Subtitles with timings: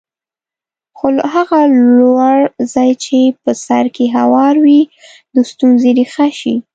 [0.97, 1.59] خو هغه
[1.97, 2.37] لوړ
[2.73, 4.81] ځای چې په سر کې هوار وي
[5.33, 6.55] د ستونزې ریښه شي.